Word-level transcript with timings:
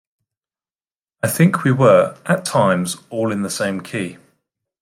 I 1.21 1.27
think 1.27 1.63
we 1.63 1.71
were, 1.71 2.17
at 2.25 2.43
times, 2.43 2.97
all 3.11 3.31
in 3.31 3.43
the 3.43 3.51
same 3.51 3.81
key. 3.81 4.17